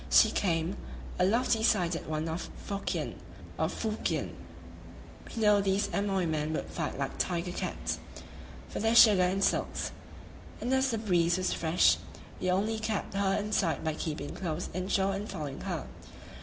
She 0.09 0.31
came, 0.31 0.77
a 1.19 1.25
lofty 1.25 1.61
sided 1.61 2.07
one 2.07 2.27
of 2.27 2.49
Fokien 2.67 3.17
[Fuhkien]. 3.59 4.33
We 5.29 5.41
knew 5.43 5.61
these 5.61 5.89
Amoy 5.93 6.25
men 6.25 6.53
would 6.53 6.65
fight 6.71 6.97
like 6.97 7.19
tiger 7.19 7.51
cats 7.51 7.99
for 8.67 8.79
their 8.79 8.95
sugar 8.95 9.21
and 9.21 9.43
silks; 9.43 9.91
and 10.59 10.73
as 10.73 10.89
the 10.89 10.97
breeze 10.97 11.37
was 11.37 11.53
fresh, 11.53 11.97
we 12.39 12.49
only 12.49 12.79
kept 12.79 13.13
her 13.13 13.37
in 13.37 13.51
sight 13.51 13.83
by 13.83 13.93
keeping 13.93 14.33
close 14.33 14.69
inshore 14.73 15.13
and 15.13 15.29
following 15.29 15.61
her. 15.61 15.85